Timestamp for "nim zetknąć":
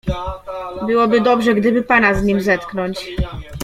2.23-3.09